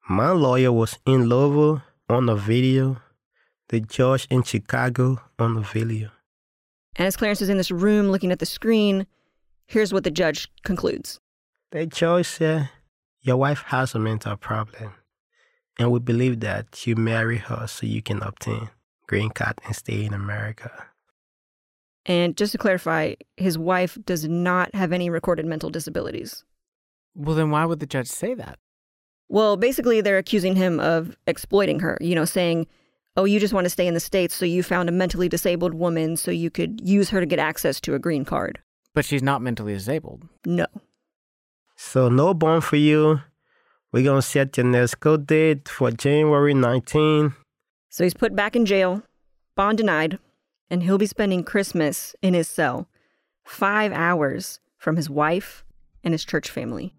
[0.09, 2.97] my lawyer was in Louisville on the video,
[3.69, 6.09] the judge in Chicago on the video.
[6.95, 9.07] And as Clarence is in this room looking at the screen,
[9.67, 11.19] here's what the judge concludes.
[11.71, 12.69] The judge said,
[13.21, 14.93] Your wife has a mental problem,
[15.77, 18.69] and we believe that you marry her so you can obtain
[19.07, 20.87] green card and stay in America.
[22.05, 26.43] And just to clarify, his wife does not have any recorded mental disabilities.
[27.15, 28.59] Well, then why would the judge say that?
[29.29, 32.67] Well, basically, they're accusing him of exploiting her, you know, saying,
[33.15, 35.73] oh, you just want to stay in the States, so you found a mentally disabled
[35.73, 38.59] woman so you could use her to get access to a green card.
[38.93, 40.27] But she's not mentally disabled.
[40.45, 40.65] No.
[41.77, 43.21] So, no bond for you.
[43.91, 47.33] We're going to set your next court date for January 19.
[47.89, 49.03] So he's put back in jail,
[49.55, 50.17] bond denied,
[50.69, 52.87] and he'll be spending Christmas in his cell,
[53.43, 55.65] five hours from his wife
[56.03, 56.93] and his church family.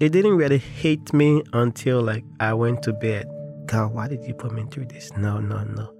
[0.00, 3.26] It didn't really hate me until like I went to bed.
[3.66, 5.12] God, why did you put me through this?
[5.16, 5.92] No, no, no.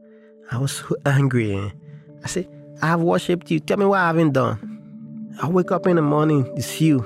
[0.50, 1.54] I was so angry.
[1.54, 1.70] eh?
[2.24, 2.48] I said,
[2.80, 3.60] I have worshipped you.
[3.60, 4.58] Tell me what I haven't done.
[5.42, 7.00] I wake up in the morning, it's you.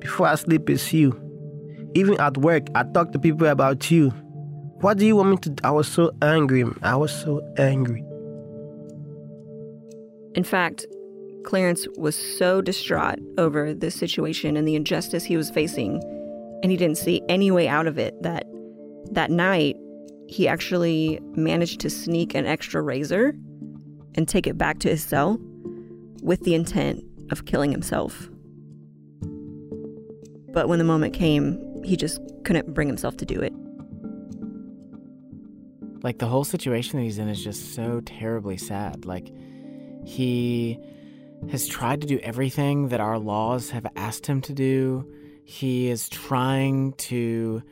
[0.00, 1.18] Before I sleep, it's you.
[1.94, 4.10] Even at work, I talk to people about you.
[4.80, 5.60] What do you want me to do?
[5.64, 6.64] I was so angry.
[6.82, 8.04] I was so angry.
[10.34, 10.86] In fact,
[11.44, 16.02] Clarence was so distraught over this situation and the injustice he was facing,
[16.62, 18.46] and he didn't see any way out of it that
[19.10, 19.76] that night
[20.28, 23.34] he actually managed to sneak an extra razor
[24.14, 25.38] and take it back to his cell
[26.22, 28.28] with the intent of killing himself.
[30.52, 33.52] But when the moment came, he just couldn't bring himself to do it.
[36.02, 39.04] Like the whole situation that he's in is just so terribly sad.
[39.04, 39.32] Like
[40.04, 40.78] he
[41.50, 45.06] has tried to do everything that our laws have asked him to do.
[45.44, 47.62] He is trying to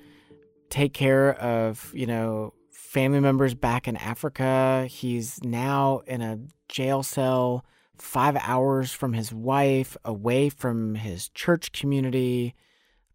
[0.68, 4.86] take care of, you know, family members back in Africa.
[4.90, 7.64] He's now in a jail cell
[7.96, 12.54] five hours from his wife, away from his church community.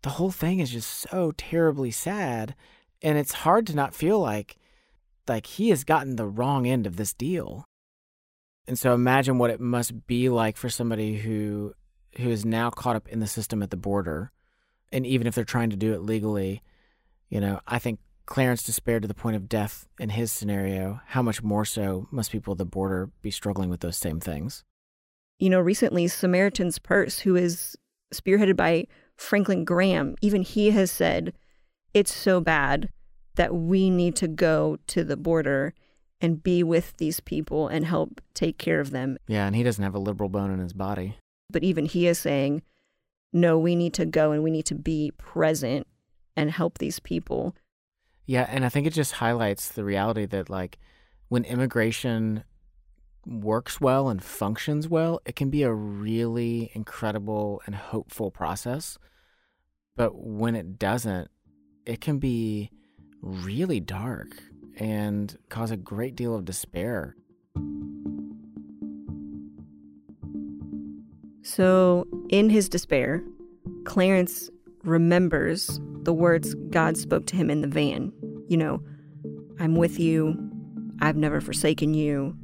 [0.03, 2.55] The whole thing is just so terribly sad.
[3.01, 4.57] And it's hard to not feel like
[5.27, 7.65] like he has gotten the wrong end of this deal.
[8.67, 11.73] And so imagine what it must be like for somebody who
[12.17, 14.31] who is now caught up in the system at the border.
[14.91, 16.61] And even if they're trying to do it legally,
[17.29, 21.01] you know, I think Clarence despaired to the point of death in his scenario.
[21.07, 24.63] How much more so must people at the border be struggling with those same things?
[25.39, 27.75] You know, recently, Samaritan's Purse, who is
[28.13, 31.33] spearheaded by Franklin Graham, even he has said
[31.93, 32.89] it's so bad
[33.35, 35.73] that we need to go to the border
[36.21, 39.17] and be with these people and help take care of them.
[39.27, 41.17] Yeah, and he doesn't have a liberal bone in his body.
[41.49, 42.63] But even he is saying,
[43.33, 45.87] no, we need to go and we need to be present
[46.35, 47.55] and help these people.
[48.25, 50.79] Yeah, and I think it just highlights the reality that, like,
[51.27, 52.43] when immigration
[53.25, 58.97] works well and functions well, it can be a really incredible and hopeful process.
[59.95, 61.29] But when it doesn't,
[61.85, 62.71] it can be
[63.21, 64.29] really dark
[64.77, 67.15] and cause a great deal of despair.
[71.41, 73.23] So, in his despair,
[73.85, 74.49] Clarence
[74.83, 78.11] remembers the words God spoke to him in the van.
[78.47, 78.81] You know,
[79.59, 80.37] I'm with you,
[81.01, 82.35] I've never forsaken you.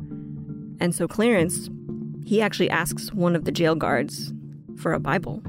[0.79, 1.69] And so, Clarence,
[2.25, 4.33] he actually asks one of the jail guards
[4.77, 5.41] for a Bible.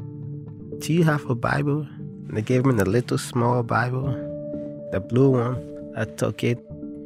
[0.79, 1.87] Do you have a Bible?
[2.29, 4.13] And they gave me the little small Bible,
[4.93, 5.93] the blue one.
[5.97, 6.59] I took it.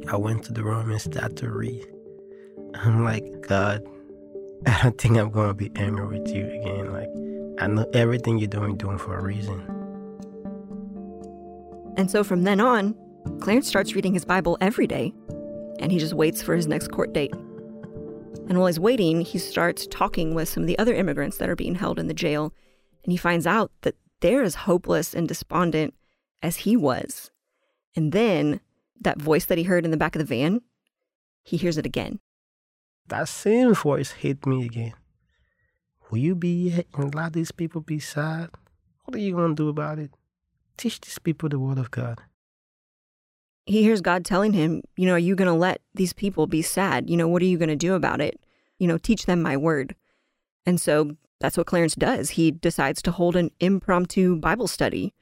[0.09, 0.63] I went to the
[1.37, 1.85] to read.
[2.75, 3.85] I'm like, God,
[4.65, 6.93] I don't think I'm to be angry with you again.
[6.93, 7.09] Like,
[7.61, 9.59] I know everything you're doing, doing for a reason.
[11.97, 12.95] And so from then on,
[13.41, 15.13] Clarence starts reading his Bible every day,
[15.79, 17.33] and he just waits for his next court date.
[18.47, 21.55] And while he's waiting, he starts talking with some of the other immigrants that are
[21.55, 22.53] being held in the jail,
[23.03, 25.93] and he finds out that they're as hopeless and despondent
[26.41, 27.31] as he was.
[27.95, 28.61] And then
[29.01, 30.61] that voice that he heard in the back of the van,
[31.43, 32.19] he hears it again.
[33.07, 34.93] That same voice hit me again.
[36.09, 38.49] Will you be here and let these people be sad?
[39.05, 40.11] What are you going to do about it?
[40.77, 42.19] Teach these people the word of God.
[43.65, 46.61] He hears God telling him, you know, are you going to let these people be
[46.61, 47.09] sad?
[47.09, 48.39] You know, what are you going to do about it?
[48.79, 49.95] You know, teach them my word.
[50.65, 52.31] And so that's what Clarence does.
[52.31, 55.13] He decides to hold an impromptu Bible study.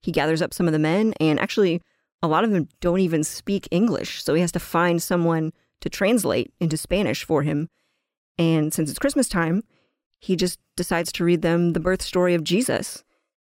[0.00, 1.80] He gathers up some of the men, and actually,
[2.22, 4.22] a lot of them don't even speak English.
[4.22, 7.68] So he has to find someone to translate into Spanish for him.
[8.38, 9.64] And since it's Christmas time,
[10.18, 13.02] he just decides to read them the birth story of Jesus.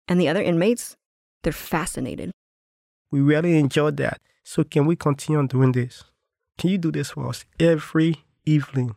[0.08, 0.96] And the other inmates,
[1.42, 2.32] they're fascinated.
[3.10, 4.20] We really enjoyed that.
[4.42, 6.04] So, can we continue on doing this?
[6.58, 8.96] Can you do this for us every evening?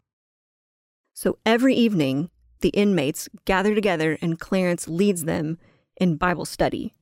[1.14, 2.30] So, every evening,
[2.62, 5.58] the inmates gather together and Clarence leads them
[5.98, 6.94] in Bible study.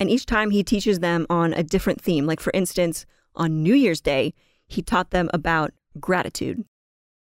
[0.00, 2.26] And each time he teaches them on a different theme.
[2.26, 3.04] Like, for instance,
[3.36, 4.32] on New Year's Day,
[4.66, 6.64] he taught them about gratitude.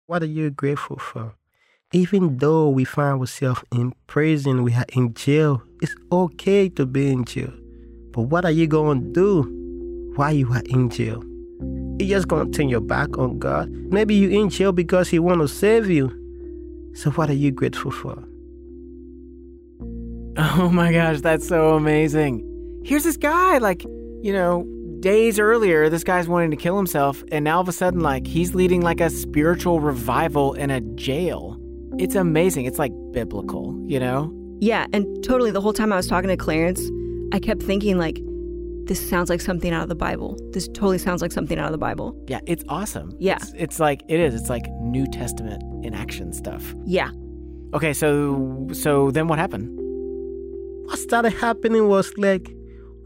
[0.05, 1.33] What are you grateful for?
[1.93, 7.09] Even though we find ourselves in prison, we are in jail, it's okay to be
[7.09, 7.53] in jail.
[8.11, 11.23] But what are you going to do while you are in jail?
[11.99, 13.69] You're just going to turn your back on God?
[13.69, 16.11] Maybe you're in jail because He want to save you.
[16.93, 18.21] So what are you grateful for?
[20.39, 22.56] Oh my gosh, that's so amazing.
[22.87, 23.83] Here's this guy, like,
[24.21, 24.65] you know,
[25.01, 28.25] days earlier, this guy's wanting to kill himself, and now all of a sudden, like,
[28.25, 31.59] he's leading like a spiritual revival in a jail.
[31.99, 32.63] It's amazing.
[32.63, 34.33] It's like biblical, you know?
[34.61, 36.81] Yeah, and totally the whole time I was talking to Clarence,
[37.33, 38.21] I kept thinking, like,
[38.85, 40.39] this sounds like something out of the Bible.
[40.53, 42.17] This totally sounds like something out of the Bible.
[42.29, 43.13] Yeah, it's awesome.
[43.19, 43.35] Yeah.
[43.35, 44.33] It's, it's like, it is.
[44.33, 46.73] It's like New Testament in action stuff.
[46.85, 47.09] Yeah.
[47.73, 49.77] Okay, so so then what happened?
[50.85, 52.53] What started happening was like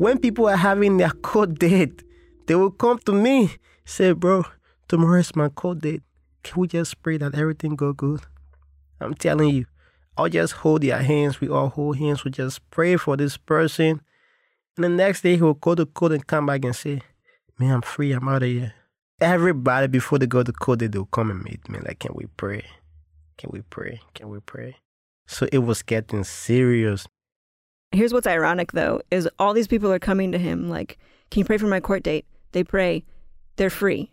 [0.02, 2.02] when people are having their court date,
[2.48, 3.52] they will come to me,
[3.86, 4.44] say, bro,
[4.88, 6.02] tomorrow is my court date.
[6.42, 8.22] can we just pray that everything go good?
[9.00, 9.68] I'm telling you,
[10.18, 11.40] I'll just hold their hands.
[11.40, 12.24] We all hold hands.
[12.24, 14.02] We just pray for this person.
[14.76, 17.02] And the next day, he will go to court and come back and say,
[17.60, 18.12] Man, I'm free.
[18.12, 18.74] I'm out of here.
[19.20, 21.78] Everybody, before they go to court, they will come and meet me.
[21.78, 22.66] Like, can we pray?
[23.38, 24.02] Can we pray?
[24.16, 24.78] Can we pray?
[25.28, 27.06] So it was getting serious.
[27.92, 30.98] Here's what's ironic though is all these people are coming to him like,
[31.30, 33.04] "Can you pray for my court date?" They pray.
[33.58, 34.12] They're free.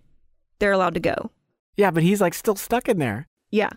[0.59, 1.31] They're allowed to go.
[1.77, 3.29] Yeah, but he's like still stuck in there.
[3.51, 3.71] Yeah.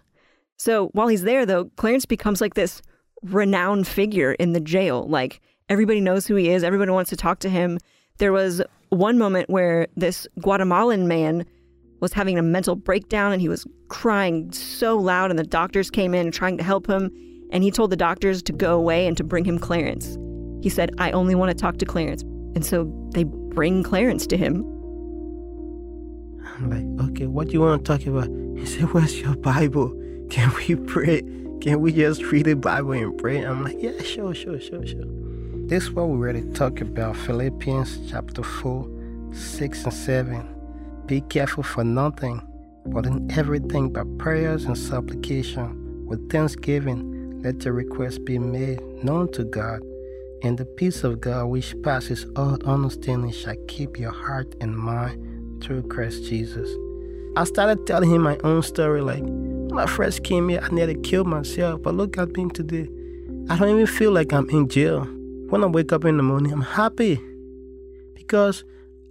[0.58, 2.82] So while he's there though, Clarence becomes like this
[3.22, 5.08] renowned figure in the jail.
[5.08, 6.64] Like everybody knows who he is.
[6.64, 7.78] Everybody wants to talk to him.
[8.18, 11.46] There was one moment where this Guatemalan man
[12.02, 16.14] was having a mental breakdown and he was crying so loud and the doctors came
[16.14, 17.12] in trying to help him
[17.52, 20.18] and he told the doctors to go away and to bring him Clarence.
[20.62, 22.22] He said, I only want to talk to Clarence.
[22.56, 24.64] And so they bring Clarence to him.
[26.44, 28.30] I'm like, okay, what do you want to talk about?
[28.58, 29.90] He said, Where's your Bible?
[30.30, 31.22] Can we pray?
[31.62, 33.44] Can we just read the Bible and pray?
[33.44, 35.06] I'm like, Yeah, sure, sure, sure, sure.
[35.68, 38.88] This is what we really talk about Philippians chapter 4,
[39.34, 40.56] 6 and 7.
[41.08, 42.42] Be careful for nothing,
[42.86, 47.11] but in everything by prayers and supplication, with thanksgiving,
[47.43, 49.82] let your requests be made known to God.
[50.43, 55.63] And the peace of God, which passes all understanding, shall keep your heart and mind
[55.63, 56.69] through Christ Jesus.
[57.36, 60.95] I started telling him my own story like, when I first came here, I nearly
[60.95, 62.89] killed myself, but look at me today.
[63.49, 65.06] I don't even feel like I'm in jail.
[65.49, 67.19] When I wake up in the morning, I'm happy
[68.15, 68.63] because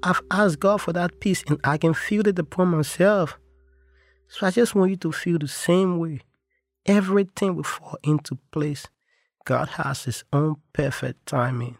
[0.02, 3.38] I've asked God for that peace and I can feel it upon myself.
[4.28, 6.20] So I just want you to feel the same way.
[6.90, 8.88] Everything will fall into place.
[9.44, 11.78] God has His own perfect timing.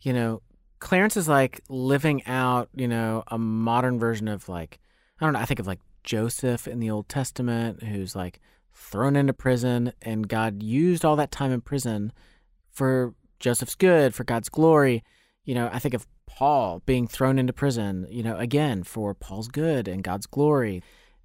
[0.00, 0.42] You know,
[0.78, 4.78] Clarence is like living out, you know, a modern version of like,
[5.20, 8.40] I don't know, I think of like Joseph in the Old Testament, who's like
[8.72, 12.12] thrown into prison, and God used all that time in prison
[12.70, 15.04] for Joseph's good, for God's glory.
[15.44, 19.48] You know, I think of Paul being thrown into prison, you know, again for Paul's
[19.48, 20.82] good and God's glory.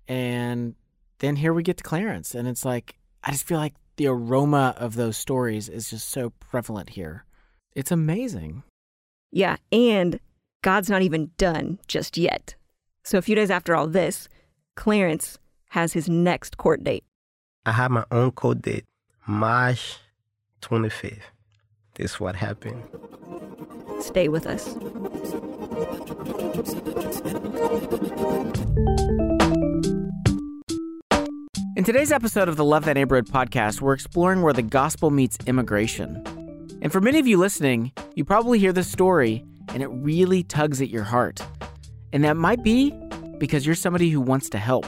[0.07, 0.75] And
[1.21, 4.73] then here we get to Clarence, and it's like, I just feel like the aroma
[4.77, 7.25] of those stories is just so prevalent here.
[7.75, 8.63] It's amazing.
[9.31, 10.19] Yeah, and
[10.63, 12.55] God's not even done just yet.
[13.03, 14.27] So a few days after all this,
[14.75, 15.37] Clarence
[15.69, 17.03] has his next court date.
[17.67, 18.85] I have my own court date,
[19.27, 19.97] March
[20.61, 21.19] 25th.
[21.95, 22.83] This is what happened.
[23.99, 24.75] Stay with us.
[31.81, 35.39] In today's episode of the Love Thy Neighborhood podcast, we're exploring where the gospel meets
[35.47, 36.23] immigration.
[36.79, 40.79] And for many of you listening, you probably hear this story and it really tugs
[40.79, 41.41] at your heart.
[42.13, 42.91] And that might be
[43.39, 44.85] because you're somebody who wants to help.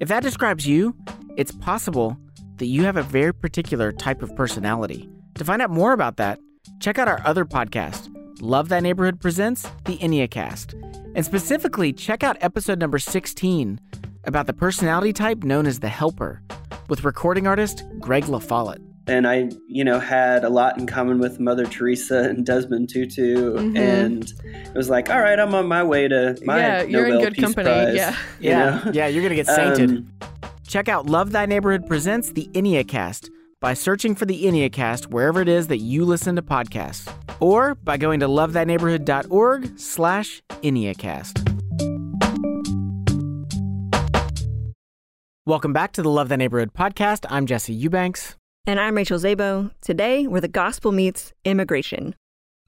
[0.00, 0.96] If that describes you,
[1.36, 2.18] it's possible
[2.56, 5.08] that you have a very particular type of personality.
[5.36, 6.40] To find out more about that,
[6.80, 8.08] check out our other podcast,
[8.40, 10.74] Love Thy Neighborhood Presents the Enneacast.
[11.14, 13.78] And specifically, check out episode number 16
[14.26, 16.42] about the personality type known as the helper
[16.88, 18.82] with recording artist Greg LaFollette.
[19.06, 23.52] And I, you know, had a lot in common with Mother Teresa and Desmond Tutu,
[23.54, 23.78] Mhm.
[23.78, 24.32] and
[24.66, 27.24] it was like, all right, I'm on my way to my yeah, you're Nobel in
[27.24, 27.64] good Peace company.
[27.68, 28.10] Prize, Yeah.
[28.40, 28.90] you Yeah, know?
[28.94, 29.90] yeah, you're gonna get sainted.
[29.90, 30.06] Um,
[30.66, 33.28] Check out Love Thy Neighborhood Presents the Enneacast
[33.60, 37.06] by searching for the Enneacast wherever it is that you listen to podcasts,
[37.40, 41.53] or by going to lovethyneighborhood.org slash Enneacast.
[45.46, 47.26] Welcome back to the Love Thy Neighborhood podcast.
[47.28, 48.34] I'm Jesse Eubanks.
[48.66, 49.70] And I'm Rachel Zabo.
[49.82, 52.14] Today, where the gospel meets immigration.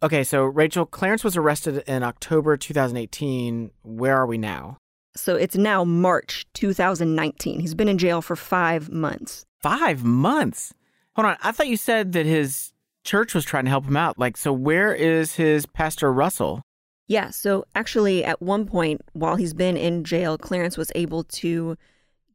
[0.02, 3.70] Okay, so Rachel, Clarence was arrested in October 2018.
[3.82, 4.76] Where are we now?
[5.16, 7.60] So it's now March 2019.
[7.60, 9.46] He's been in jail for five months.
[9.62, 10.74] Five months.
[11.14, 11.38] Hold on.
[11.42, 14.18] I thought you said that his church was trying to help him out.
[14.18, 16.60] Like, so where is his Pastor Russell?
[17.06, 21.78] Yeah, so actually, at one point while he's been in jail, Clarence was able to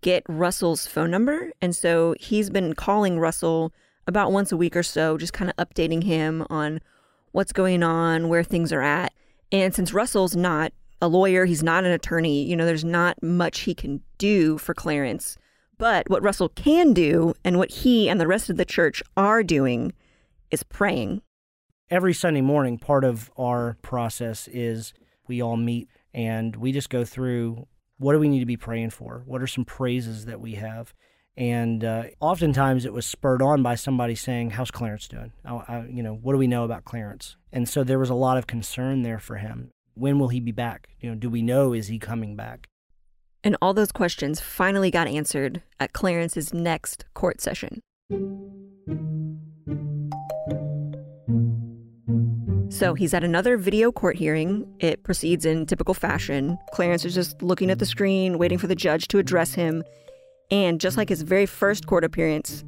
[0.01, 1.51] get Russell's phone number.
[1.61, 3.71] And so he's been calling Russell
[4.07, 6.81] about once a week or so, just kind of updating him on
[7.31, 9.13] what's going on, where things are at.
[9.51, 13.61] And since Russell's not a lawyer, he's not an attorney, you know, there's not much
[13.61, 15.37] he can do for Clarence.
[15.77, 19.43] But what Russell can do and what he and the rest of the church are
[19.43, 19.93] doing
[20.51, 21.21] is praying.
[21.91, 24.93] every Sunday morning, part of our process is
[25.27, 27.67] we all meet and we just go through
[28.01, 29.21] what do we need to be praying for?
[29.27, 30.93] What are some praises that we have?
[31.37, 35.31] And uh, oftentimes it was spurred on by somebody saying, "How's Clarence doing?
[35.45, 38.15] I, I, you know, what do we know about Clarence?" And so there was a
[38.15, 39.69] lot of concern there for him.
[39.93, 40.89] When will he be back?
[40.99, 42.67] You know, do we know is he coming back?
[43.43, 47.81] And all those questions finally got answered at Clarence's next court session.
[52.81, 54.65] So he's at another video court hearing.
[54.79, 56.57] It proceeds in typical fashion.
[56.73, 59.83] Clarence is just looking at the screen, waiting for the judge to address him.
[60.49, 62.63] And just like his very first court appearance,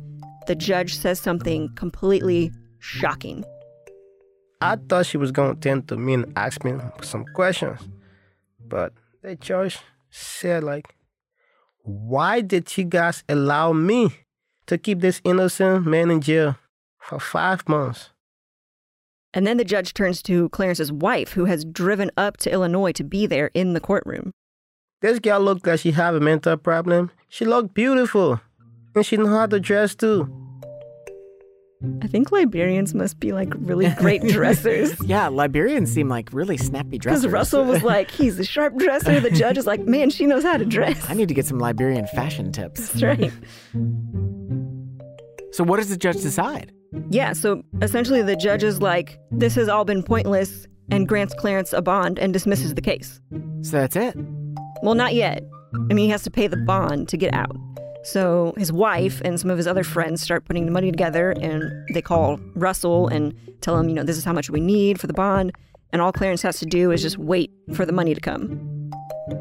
[0.45, 3.43] the judge says something completely shocking.
[4.61, 7.79] I thought she was going to tend to me and ask me some questions.
[8.63, 8.93] But
[9.23, 9.79] the judge
[10.11, 10.93] said, like,
[11.79, 14.13] why did you guys allow me
[14.67, 16.55] to keep this innocent man in jail
[16.99, 18.12] for five months?
[19.33, 23.03] And then the judge turns to Clarence's wife, who has driven up to Illinois to
[23.03, 24.31] be there in the courtroom.
[25.01, 27.11] This girl looked like she had a mental problem.
[27.29, 28.39] She looked beautiful.
[28.95, 30.29] And she knew how to dress too.
[32.01, 34.93] I think Liberians must be like really great dressers.
[35.03, 37.23] yeah, Liberians seem like really snappy dressers.
[37.23, 39.19] Because Russell was like, he's a sharp dresser.
[39.19, 41.09] The judge is like, man, she knows how to dress.
[41.09, 42.87] I need to get some Liberian fashion tips.
[42.89, 43.33] That's right.
[45.51, 46.71] So, what does the judge decide?
[47.09, 51.73] Yeah, so essentially the judge is like, this has all been pointless and grants Clarence
[51.73, 53.19] a bond and dismisses the case.
[53.61, 54.15] So that's it?
[54.81, 55.43] Well, not yet.
[55.73, 57.55] I mean, he has to pay the bond to get out.
[58.03, 61.63] So his wife and some of his other friends start putting the money together and
[61.93, 65.07] they call Russell and tell him, you know, this is how much we need for
[65.07, 65.53] the bond.
[65.93, 68.91] And all Clarence has to do is just wait for the money to come.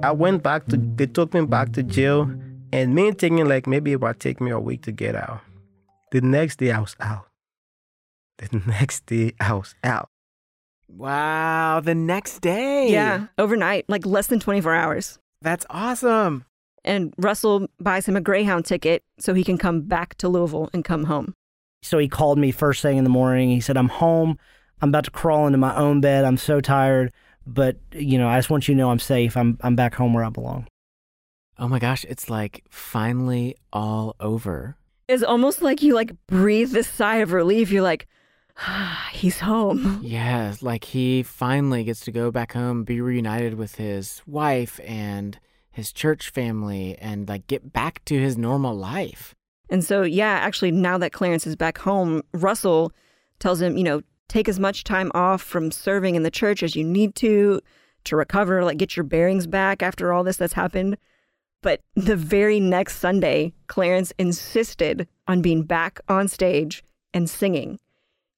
[0.02, 2.30] I went back to, they took me back to jail
[2.72, 5.40] and me thinking like maybe it would take me a week to get out.
[6.12, 7.26] The next day I was out.
[8.50, 10.08] The next day I was out.
[10.88, 12.90] Wow, the next day.
[12.90, 15.18] Yeah, overnight, like less than 24 hours.
[15.40, 16.44] That's awesome.
[16.84, 20.84] And Russell buys him a Greyhound ticket so he can come back to Louisville and
[20.84, 21.34] come home.
[21.82, 23.50] So he called me first thing in the morning.
[23.50, 24.38] He said, I'm home.
[24.80, 26.24] I'm about to crawl into my own bed.
[26.24, 27.12] I'm so tired.
[27.46, 29.36] But, you know, I just want you to know I'm safe.
[29.36, 30.66] I'm, I'm back home where I belong.
[31.58, 34.76] Oh my gosh, it's like finally all over.
[35.08, 37.70] It's almost like you like breathe this sigh of relief.
[37.70, 38.08] You're like,
[39.12, 40.00] he's home.
[40.02, 45.38] Yeah, like he finally gets to go back home, be reunited with his wife and
[45.70, 49.34] his church family and like get back to his normal life.
[49.70, 52.92] And so, yeah, actually, now that Clarence is back home, Russell
[53.38, 56.76] tells him, you know, take as much time off from serving in the church as
[56.76, 57.60] you need to
[58.04, 60.98] to recover, like get your bearings back after all this that's happened.
[61.62, 66.82] But the very next Sunday, Clarence insisted on being back on stage
[67.14, 67.78] and singing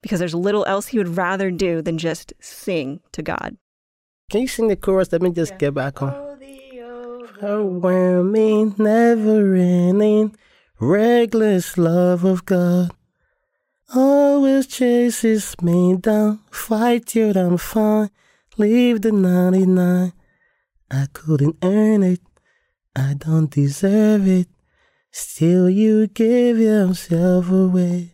[0.04, 3.56] because there's little else he would rather do than just sing to God.
[4.30, 5.10] Can you sing the chorus?
[5.10, 5.58] Let me just yeah.
[5.58, 6.12] get back on
[7.42, 10.36] overwhelming, never ending,
[10.78, 12.90] reckless love of God.
[13.94, 18.10] Always chases me down, fight till I'm fine,
[18.58, 20.12] leave the 99.
[20.90, 22.20] I couldn't earn it,
[22.94, 24.48] I don't deserve it.
[25.10, 28.13] Still, you gave yourself away.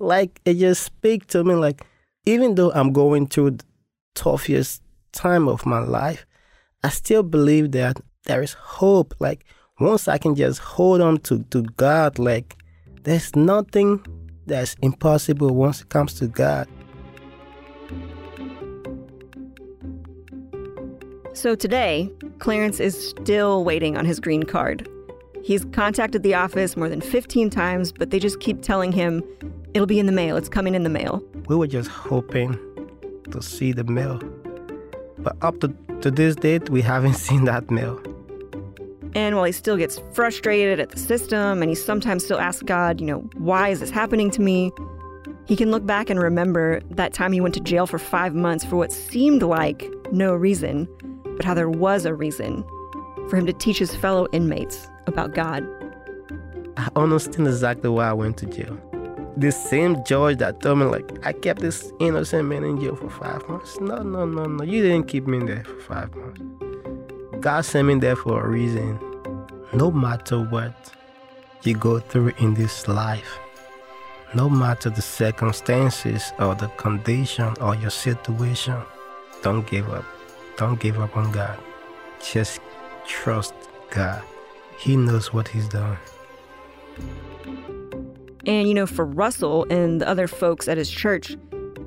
[0.00, 1.86] Like, it just speak to me like,
[2.26, 3.64] even though I'm going through the
[4.14, 4.82] toughest
[5.12, 6.26] time of my life,
[6.82, 9.14] I still believe that there is hope.
[9.18, 9.44] Like
[9.78, 12.56] once I can just hold on to, to God, like
[13.02, 14.04] there's nothing
[14.46, 16.66] that's impossible once it comes to God.
[21.32, 24.88] So today, Clarence is still waiting on his green card.
[25.42, 29.22] He's contacted the office more than 15 times, but they just keep telling him
[29.74, 31.22] it'll be in the mail, it's coming in the mail.
[31.48, 32.58] We were just hoping
[33.30, 34.20] to see the mail.
[35.18, 38.00] But up to, to this date, we haven't seen that mail.
[39.14, 43.00] And while he still gets frustrated at the system and he sometimes still asks God,
[43.00, 44.70] you know, why is this happening to me?
[45.46, 48.64] He can look back and remember that time he went to jail for five months
[48.64, 50.88] for what seemed like no reason,
[51.36, 52.64] but how there was a reason
[53.28, 55.66] for him to teach his fellow inmates about God.
[56.76, 58.78] I understand exactly why I went to jail.
[59.40, 63.08] The same judge that told me, like, I kept this innocent man in jail for
[63.08, 63.80] five months.
[63.80, 64.62] No, no, no, no.
[64.62, 66.42] You didn't keep me in there for five months.
[67.40, 69.00] God sent me there for a reason.
[69.72, 70.92] No matter what
[71.62, 73.38] you go through in this life,
[74.34, 78.76] no matter the circumstances or the condition or your situation,
[79.42, 80.04] don't give up.
[80.58, 81.58] Don't give up on God.
[82.22, 82.60] Just
[83.06, 83.54] trust
[83.88, 84.22] God.
[84.76, 85.96] He knows what He's doing.
[88.46, 91.36] And, you know, for Russell and the other folks at his church,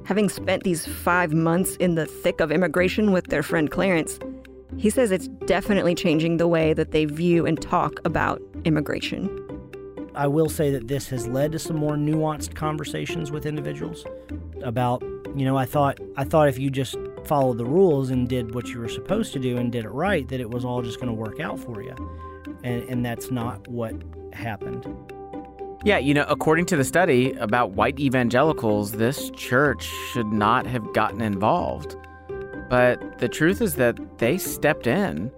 [0.05, 4.19] having spent these five months in the thick of immigration with their friend Clarence,
[4.77, 9.39] he says it's definitely changing the way that they view and talk about immigration.
[10.15, 14.05] I will say that this has led to some more nuanced conversations with individuals
[14.63, 15.01] about,
[15.35, 16.95] you know, I thought I thought if you just
[17.25, 20.27] followed the rules and did what you were supposed to do and did it right
[20.27, 21.95] that it was all just going to work out for you.
[22.63, 23.93] and, and that's not what
[24.33, 24.85] happened.
[25.85, 30.93] Yeah, you know, according to the study about white evangelicals, this church should not have
[30.93, 31.97] gotten involved.
[32.69, 35.29] But the truth is that they stepped in,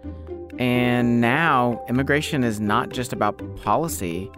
[0.59, 4.29] and now immigration is not just about policy,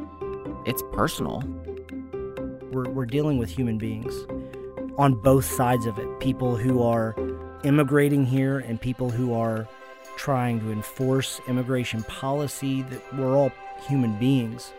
[0.65, 1.43] it's personal.
[2.71, 4.13] We're, we're dealing with human beings
[4.97, 7.15] on both sides of it people who are
[7.65, 9.67] immigrating here and people who are
[10.15, 13.51] trying to enforce immigration policy that we're all
[13.87, 14.71] human beings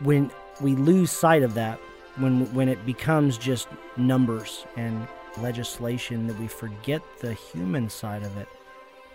[0.00, 0.30] when
[0.60, 1.78] we lose sight of that
[2.16, 5.06] when when it becomes just numbers and
[5.38, 8.48] legislation that we forget the human side of it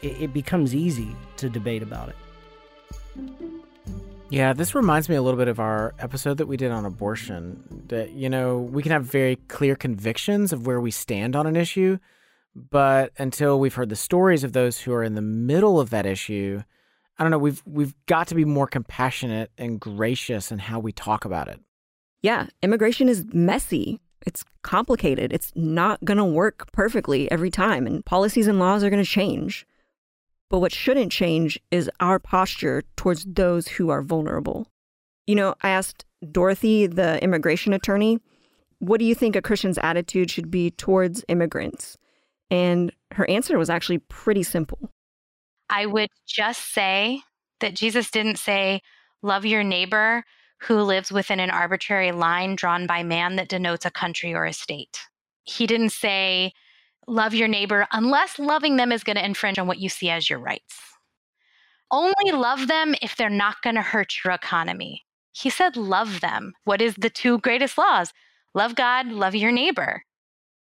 [0.01, 2.15] it, it becomes easy to debate about it
[4.29, 7.63] Yeah, this reminds me a little bit of our episode that we did on abortion.
[7.87, 11.55] That, you know, we can have very clear convictions of where we stand on an
[11.55, 11.99] issue,
[12.55, 16.05] but until we've heard the stories of those who are in the middle of that
[16.07, 16.63] issue,
[17.17, 20.91] I don't know, we've we've got to be more compassionate and gracious in how we
[20.91, 21.59] talk about it.
[22.21, 23.99] Yeah, immigration is messy.
[24.25, 25.31] It's complicated.
[25.31, 29.09] It's not going to work perfectly every time, and policies and laws are going to
[29.09, 29.65] change.
[30.49, 34.67] But what shouldn't change is our posture towards those who are vulnerable.
[35.27, 38.19] You know, I asked Dorothy, the immigration attorney,
[38.79, 41.97] what do you think a Christian's attitude should be towards immigrants?
[42.51, 44.91] And her answer was actually pretty simple.
[45.69, 47.21] I would just say
[47.59, 48.81] that Jesus didn't say,
[49.21, 50.23] love your neighbor
[50.61, 54.53] who lives within an arbitrary line drawn by man that denotes a country or a
[54.53, 54.99] state.
[55.43, 56.53] He didn't say,
[57.07, 60.29] love your neighbor unless loving them is going to infringe on what you see as
[60.29, 60.79] your rights.
[61.91, 65.03] Only love them if they're not going to hurt your economy.
[65.33, 66.53] He said, love them.
[66.63, 68.13] What is the two greatest laws?
[68.53, 70.03] Love God, love your neighbor.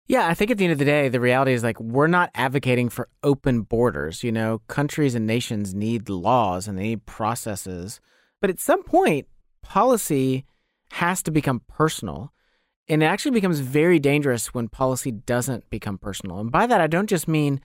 [0.08, 2.30] Yeah, I think at the end of the day, the reality is like we're not
[2.36, 4.24] advocating for open borders.
[4.24, 8.00] You know, countries and nations need laws and they need processes.
[8.40, 9.28] But at some point,
[9.64, 10.46] policy
[10.92, 12.32] has to become personal.
[12.88, 16.40] And it actually becomes very dangerous when policy doesn't become personal.
[16.40, 17.60] And by that, I don't just mean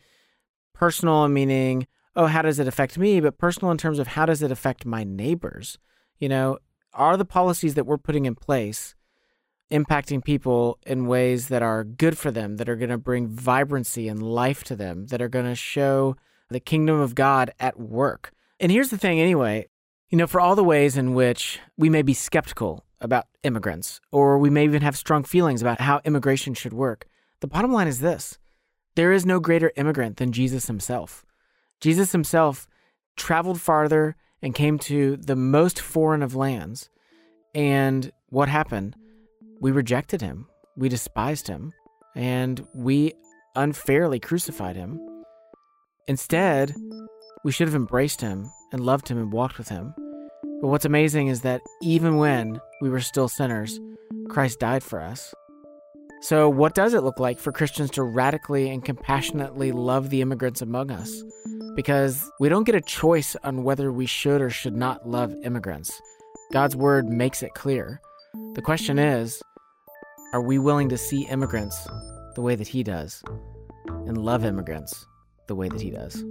[0.73, 1.87] personal, meaning,
[2.17, 3.21] oh, how does it affect me?
[3.21, 5.79] But personal in terms of how does it affect my neighbors?
[6.19, 6.59] You know,
[6.95, 8.95] are the policies that we're putting in place
[9.71, 14.09] impacting people in ways that are good for them, that are going to bring vibrancy
[14.09, 16.17] and life to them, that are going to show
[16.49, 18.33] the kingdom of God at work?
[18.59, 19.69] And here's the thing, anyway.
[20.11, 24.39] You know, for all the ways in which we may be skeptical about immigrants, or
[24.39, 27.07] we may even have strong feelings about how immigration should work,
[27.41, 28.39] the bottom line is this
[28.97, 31.25] there is no greater immigrant than Jesus himself.
[31.81, 32.67] Jesus himself
[33.17, 36.91] traveled farther and came to the most foreign of lands.
[37.55, 38.97] And what happened?
[39.61, 40.47] We rejected him,
[40.77, 41.73] we despised him,
[42.17, 43.13] and we
[43.55, 44.99] unfairly crucified him.
[46.09, 46.75] Instead,
[47.45, 49.95] we should have embraced him and loved him and walked with him.
[50.61, 53.79] But what's amazing is that even when we were still sinners,
[54.29, 55.35] Christ died for us.
[56.23, 60.61] So, what does it look like for Christians to radically and compassionately love the immigrants
[60.61, 61.23] among us?
[61.75, 66.01] Because we don't get a choice on whether we should or should not love immigrants.
[66.53, 68.01] God's word makes it clear.
[68.55, 69.41] The question is
[70.33, 71.89] are we willing to see immigrants
[72.35, 73.23] the way that He does
[73.87, 75.07] and love immigrants
[75.49, 76.25] the way that He does?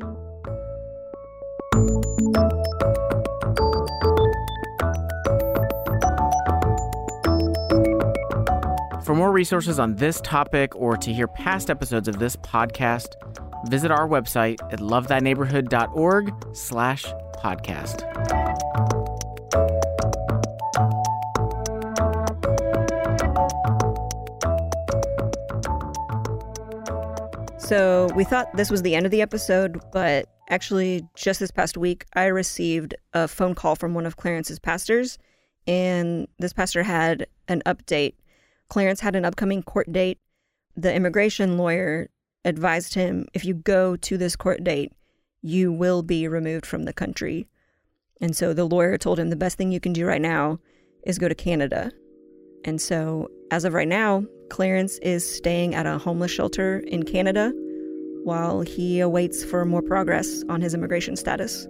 [9.05, 13.15] For more resources on this topic or to hear past episodes of this podcast,
[13.67, 17.05] visit our website at lovethyneighborhood.org slash
[17.43, 18.68] podcast.
[27.69, 31.77] So we thought this was the end of the episode, but actually, just this past
[31.77, 35.19] week, I received a phone call from one of Clarence's pastors,
[35.67, 38.15] and this pastor had an update.
[38.69, 40.17] Clarence had an upcoming court date.
[40.75, 42.09] The immigration lawyer
[42.43, 44.91] advised him if you go to this court date,
[45.43, 47.45] you will be removed from the country.
[48.19, 50.57] And so the lawyer told him the best thing you can do right now
[51.03, 51.91] is go to Canada.
[52.65, 57.53] And so, as of right now, Clarence is staying at a homeless shelter in Canada
[58.23, 61.67] while he awaits for more progress on his immigration status.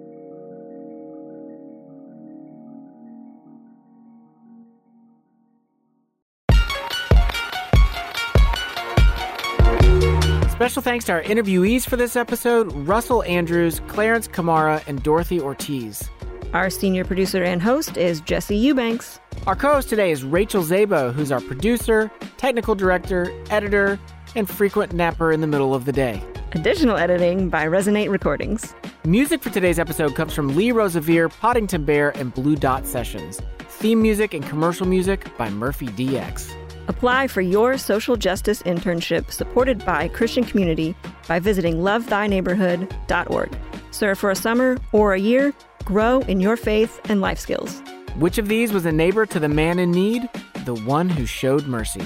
[10.60, 16.10] Special thanks to our interviewees for this episode Russell Andrews, Clarence Kamara, and Dorothy Ortiz.
[16.54, 19.22] Our senior producer and host is Jesse Eubanks.
[19.48, 23.98] Our co host today is Rachel Zabo, who's our producer, technical director, editor,
[24.36, 26.22] and frequent napper in the middle of the day.
[26.52, 28.76] Additional editing by Resonate Recordings.
[29.06, 33.42] Music for today's episode comes from Lee Rosevere, Poddington Bear, and Blue Dot Sessions.
[33.70, 36.54] Theme music and commercial music by Murphy DX.
[36.88, 40.96] Apply for your social justice internship supported by Christian Community
[41.28, 43.58] by visiting lovethyneighborhood.org.
[43.92, 45.54] Serve for a summer or a year,
[45.86, 47.82] grow in your faith and life skills.
[48.18, 50.30] Which of these was a neighbor to the man in need?
[50.66, 52.04] The one who showed mercy.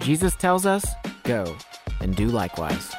[0.00, 0.84] Jesus tells us,
[1.24, 1.56] go
[2.00, 2.94] and do likewise.